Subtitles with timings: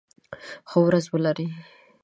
[0.69, 1.47] ښه ورځ ولری